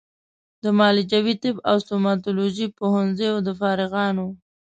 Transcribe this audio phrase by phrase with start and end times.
[0.63, 4.27] د معالجوي طب او ستوماتولوژي پوهنځیو د فارغانو